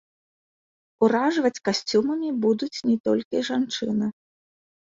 [1.07, 4.13] Уражваць касцюмамі будуць не толькі жанчыны.